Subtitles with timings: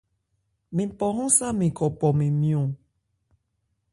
[0.75, 2.67] Mɛn pɔ hɔ́n sá mɛn khɔ̀ pɔ mɛn nmyɔn.